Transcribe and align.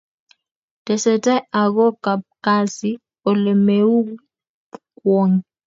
Tesetai 0.85 1.39
ago 1.61 1.85
kapkazi 2.03 2.91
Ole 3.29 3.53
moeku 3.65 4.13
kwony 4.97 5.37